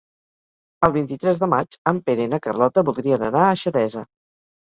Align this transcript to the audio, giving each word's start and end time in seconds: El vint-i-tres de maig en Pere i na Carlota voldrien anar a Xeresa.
El 0.87 0.93
vint-i-tres 0.95 1.41
de 1.43 1.49
maig 1.51 1.77
en 1.91 1.99
Pere 2.09 2.25
i 2.29 2.33
na 2.33 2.39
Carlota 2.47 2.85
voldrien 2.87 3.27
anar 3.27 3.43
a 3.49 3.55
Xeresa. 3.65 4.03